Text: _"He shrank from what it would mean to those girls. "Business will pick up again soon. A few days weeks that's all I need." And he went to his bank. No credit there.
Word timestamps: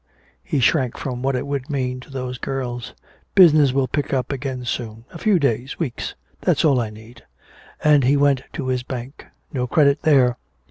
_"He 0.43 0.59
shrank 0.59 0.97
from 0.97 1.21
what 1.21 1.35
it 1.35 1.45
would 1.45 1.69
mean 1.69 1.99
to 1.99 2.09
those 2.09 2.39
girls. 2.39 2.95
"Business 3.35 3.71
will 3.71 3.87
pick 3.87 4.11
up 4.13 4.31
again 4.31 4.65
soon. 4.65 5.05
A 5.11 5.19
few 5.19 5.37
days 5.37 5.77
weeks 5.77 6.15
that's 6.41 6.65
all 6.65 6.79
I 6.81 6.89
need." 6.89 7.23
And 7.83 8.03
he 8.05 8.17
went 8.17 8.41
to 8.53 8.69
his 8.69 8.81
bank. 8.81 9.27
No 9.53 9.67
credit 9.67 10.01
there. 10.01 10.37